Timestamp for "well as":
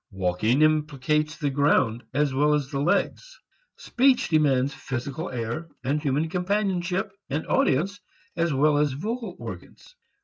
2.33-2.71, 8.51-8.93